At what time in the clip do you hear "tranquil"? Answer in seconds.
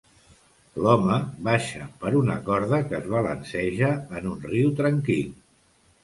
4.81-5.29